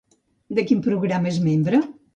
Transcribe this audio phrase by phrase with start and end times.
[0.59, 1.87] De quin programa és membre?